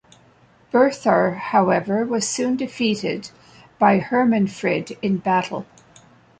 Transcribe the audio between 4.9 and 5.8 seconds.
in battle.